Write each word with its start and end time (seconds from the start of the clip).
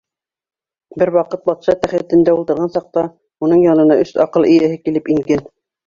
Бер 1.01 1.11
ваҡыт 1.17 1.43
батша 1.51 1.75
тәхетендә 1.85 2.35
ултырған 2.39 2.75
саҡта, 2.79 3.07
уның 3.49 3.65
янына 3.71 4.03
өс 4.07 4.19
аҡыл 4.29 4.53
эйәһе 4.53 4.85
килеп 4.87 5.19
ингән. 5.19 5.51